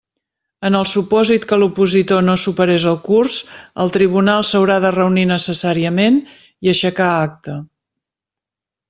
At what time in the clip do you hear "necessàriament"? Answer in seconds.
5.33-6.19